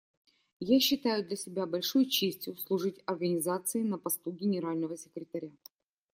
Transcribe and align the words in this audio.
Я 0.59 0.79
считаю 0.79 1.23
для 1.23 1.35
себя 1.35 1.67
большой 1.67 2.07
честью 2.07 2.57
служить 2.57 3.03
Организации 3.05 3.83
на 3.83 3.99
посту 3.99 4.31
Генерального 4.31 4.97
секретаря. 4.97 5.51